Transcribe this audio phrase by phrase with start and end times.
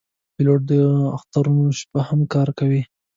[0.35, 0.73] پیلوټ د
[1.17, 2.81] اخترونو شپه هم کار کوي.